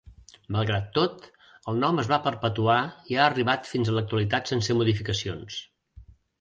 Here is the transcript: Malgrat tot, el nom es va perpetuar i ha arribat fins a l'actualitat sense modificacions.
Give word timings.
Malgrat 0.53 0.87
tot, 0.95 1.27
el 1.73 1.77
nom 1.83 2.01
es 2.05 2.09
va 2.13 2.19
perpetuar 2.29 2.79
i 3.13 3.21
ha 3.21 3.29
arribat 3.29 3.71
fins 3.75 3.95
a 3.95 3.97
l'actualitat 3.99 4.53
sense 4.55 4.81
modificacions. 4.83 5.63